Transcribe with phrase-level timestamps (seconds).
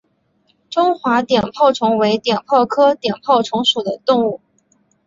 [0.67, 4.41] 中华碘泡虫为碘泡科碘泡虫属的动物。